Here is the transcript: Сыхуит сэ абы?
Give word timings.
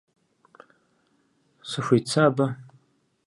Сыхуит 1.69 2.05
сэ 2.11 2.19
абы? 2.27 2.47